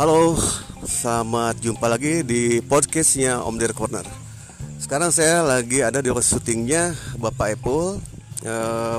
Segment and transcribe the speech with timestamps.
[0.00, 0.32] Halo,
[0.80, 4.08] selamat jumpa lagi di podcastnya Om Dir Corner.
[4.80, 8.00] Sekarang saya lagi ada di syutingnya Bapak Epul.
[8.40, 8.54] E,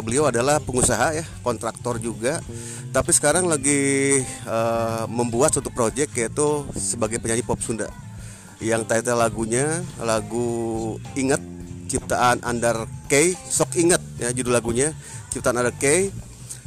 [0.05, 2.37] beliau adalah pengusaha ya, kontraktor juga.
[2.93, 4.57] Tapi sekarang lagi e,
[5.09, 7.89] membuat suatu proyek yaitu sebagai penyanyi pop Sunda.
[8.61, 11.41] Yang title lagunya lagu Ingat
[11.89, 14.93] ciptaan Andar K, sok ingat ya judul lagunya
[15.33, 16.13] ciptaan Andar K,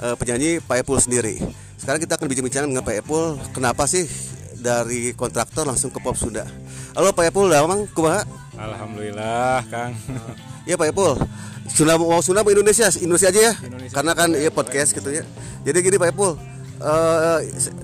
[0.03, 1.64] e, penyanyi Pak Epul sendiri.
[1.75, 4.07] Sekarang kita akan bincang-bincang dengan Pak Epul, kenapa sih
[4.63, 6.47] dari kontraktor langsung ke pop Sunda?
[6.95, 8.23] Halo Pak Epul, damang kumaha?
[8.55, 9.93] Alhamdulillah, Kang.
[10.65, 11.13] Iya Pak Epul.
[11.69, 13.55] Sunda mau Sunda mau Indonesia, Indonesia aja ya.
[13.61, 13.93] Indonesia.
[13.93, 15.21] Karena kan ya podcast gitu ya.
[15.61, 16.41] Jadi gini Pak Epul,
[16.81, 17.39] uh,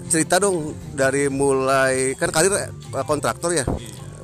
[0.08, 2.72] cerita dong dari mulai kan karir eh,
[3.04, 3.68] kontraktor ya,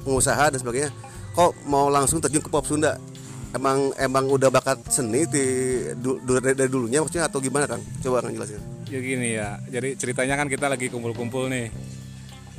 [0.09, 0.89] pengusaha dan sebagainya.
[1.37, 2.97] Kok mau langsung terjun ke pop Sunda?
[3.53, 5.45] Emang emang udah bakat seni di
[6.01, 7.85] dari, dari dulunya maksudnya atau gimana Kang?
[8.01, 11.71] Coba Kang jelasin ya gini ya jadi ceritanya kan kita lagi kumpul-kumpul nih.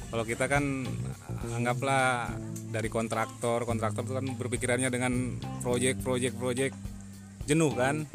[0.08, 0.88] Kalau kita kan
[1.52, 2.32] anggaplah
[2.72, 6.72] dari kontraktor kontraktor itu kan berpikirannya dengan proyek proyek proyek
[7.48, 8.08] jenuh kan.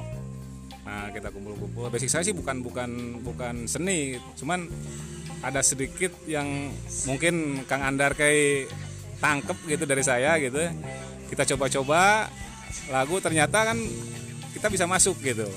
[0.85, 1.89] Nah kita kumpul-kumpul.
[1.93, 4.17] Basic saya sih bukan bukan bukan seni.
[4.37, 4.69] Cuman
[5.45, 6.73] ada sedikit yang
[7.09, 8.73] mungkin Kang Andar kayak
[9.21, 10.61] tangkep gitu dari saya gitu.
[11.33, 12.29] Kita coba-coba
[12.93, 13.79] lagu ternyata kan
[14.53, 15.49] kita bisa masuk gitu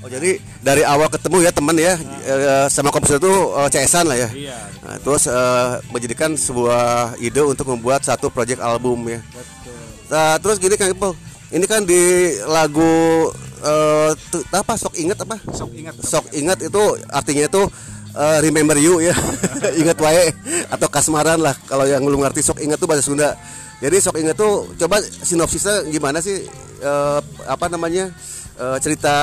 [0.00, 2.72] Oh jadi dari awal ketemu ya teman ya nah.
[2.72, 4.28] sama komposer itu uh, CS-an lah ya.
[4.32, 4.58] Iya.
[4.80, 9.20] Nah, terus uh, menjadikan sebuah ide untuk membuat satu project album ya.
[9.20, 9.76] Betul.
[10.08, 11.12] Nah, terus gini Kang Ipul,
[11.52, 13.28] ini kan di lagu
[13.60, 14.10] uh,
[14.56, 15.36] apa sok ingat apa?
[15.52, 15.94] Sok ingat.
[16.00, 17.62] Sok ingat itu artinya itu
[18.16, 19.12] uh, remember you ya.
[19.84, 20.32] ingat wae
[20.72, 23.36] atau kasmaran lah kalau yang belum ngerti sok ingat tuh bahasa Sunda.
[23.84, 26.40] Jadi sok ingat tuh coba sinopsisnya gimana sih
[26.80, 28.08] uh, apa namanya?
[28.60, 29.14] Uh, cerita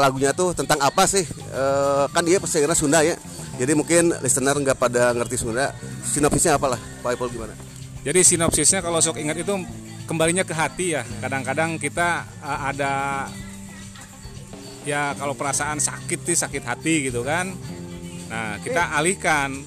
[0.00, 1.22] lagunya tuh tentang apa sih?
[1.52, 3.14] Uh, kan dia pasti Sunda ya.
[3.56, 5.76] Jadi mungkin listener nggak pada ngerti Sunda.
[6.04, 7.52] Sinopsisnya apalah, Pak Ipul gimana?
[8.00, 9.52] Jadi sinopsisnya kalau sok ingat itu
[10.08, 11.02] kembalinya ke hati ya.
[11.20, 13.26] Kadang-kadang kita uh, ada
[14.86, 17.52] ya kalau perasaan sakit sih sakit hati gitu kan.
[18.30, 19.62] Nah kita alihkan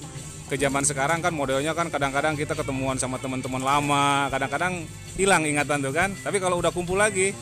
[0.50, 4.82] ke zaman sekarang kan modelnya kan kadang-kadang kita ketemuan sama teman-teman lama, kadang-kadang
[5.14, 6.10] hilang ingatan tuh kan.
[6.24, 7.36] Tapi kalau udah kumpul lagi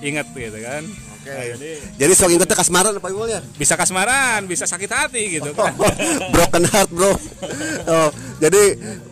[0.00, 0.82] inget gitu kan.
[1.20, 1.28] Oke.
[1.36, 3.40] Nah, jadi jadi sok ingetnya kasmaran apa ya?
[3.60, 5.76] Bisa kasmaran, bisa sakit hati gitu kan.
[6.32, 7.12] broken heart, Bro.
[7.12, 8.08] oh,
[8.40, 8.62] jadi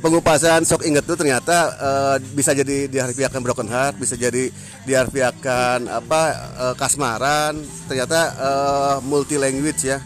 [0.00, 4.49] pengupasan sok inget itu ternyata uh, bisa jadi diharfiakan broken heart, bisa jadi
[4.88, 6.22] diharfiakan apa
[6.56, 10.00] uh, kasmaran, ternyata uh, multi language ya.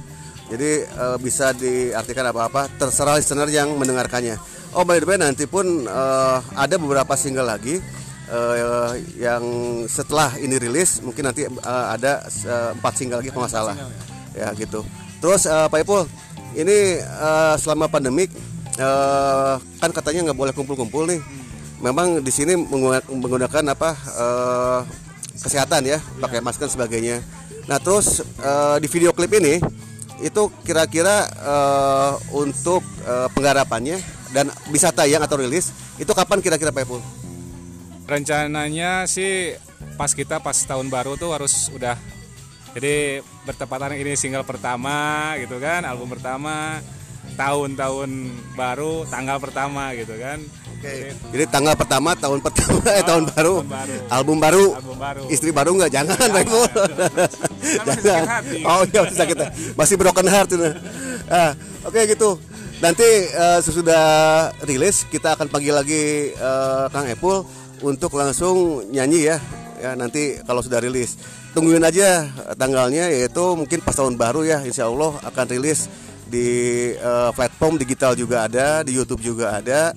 [0.50, 4.36] Jadi uh, bisa diartikan apa-apa terserah listener yang mendengarkannya.
[4.74, 7.78] Oh by the way nanti pun uh, ada beberapa single lagi
[8.32, 9.44] uh, yang
[9.86, 14.48] setelah ini rilis mungkin nanti uh, ada uh, empat single lagi kalau nggak salah ya.
[14.48, 14.80] ya gitu
[15.20, 16.08] terus uh, Pak Ipul
[16.56, 18.32] ini uh, selama pandemik
[18.80, 21.84] uh, kan katanya nggak boleh kumpul-kumpul nih hmm.
[21.84, 22.56] memang di sini
[23.08, 24.80] menggunakan apa uh,
[25.36, 26.44] kesehatan ya pakai iya.
[26.44, 27.16] masker dan sebagainya
[27.68, 29.62] nah terus uh, di video klip ini
[30.22, 33.98] itu kira-kira uh, untuk uh, penggarapannya
[34.32, 37.21] dan bisa tayang atau rilis itu kapan kira-kira Pak Ipul?
[38.06, 39.56] Rencananya sih
[39.94, 41.94] pas kita pas tahun baru tuh harus udah
[42.72, 46.80] jadi bertepatan ini single pertama gitu kan album pertama
[47.34, 48.10] tahun-tahun
[48.54, 50.38] baru tanggal pertama gitu kan.
[50.42, 50.84] Oke.
[50.84, 53.96] Jadi, jadi tanggal pertama tahun pertama eh tahun baru, tahun baru.
[54.10, 54.64] Album baru.
[54.76, 55.22] Album baru.
[55.30, 55.90] Istri baru nggak?
[55.92, 56.44] Jangan Pak
[58.02, 58.42] jangan.
[58.68, 59.36] Oh iya masih sakit
[59.78, 60.66] masih broken heart itu
[61.30, 61.54] ah,
[61.86, 62.36] oke okay, gitu.
[62.82, 63.06] Nanti
[63.38, 64.04] uh, sesudah
[64.66, 67.46] rilis kita akan panggil lagi uh, Kang Epul
[67.82, 69.36] untuk langsung nyanyi ya.
[69.82, 71.18] Ya nanti kalau sudah rilis.
[71.52, 75.90] Tungguin aja tanggalnya yaitu mungkin pas tahun baru ya Insya Allah akan rilis
[76.24, 76.48] di
[76.96, 79.92] uh, platform digital juga ada di YouTube juga ada.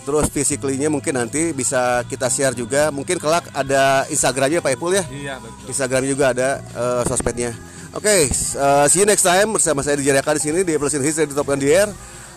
[0.00, 2.88] Terus physically-nya mungkin nanti bisa kita share juga.
[2.92, 5.04] Mungkin kelak ada Instagramnya Pak Ipul ya?
[5.08, 5.66] Iya betul.
[5.72, 7.52] Instagram juga ada uh, sosmednya.
[7.90, 8.20] Oke okay,
[8.54, 11.34] uh, see you next time bersama saya di Jariaka di sini di Plus Hits di
[11.34, 11.90] Top on the Air.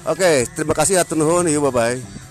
[0.04, 1.46] Oke okay, terima kasih atur nuhun.
[1.46, 2.23] Bye bye